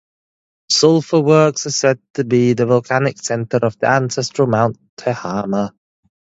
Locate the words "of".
3.61-3.77